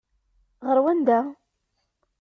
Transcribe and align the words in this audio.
Ɣer 0.65 0.77
wanda? 0.83 1.19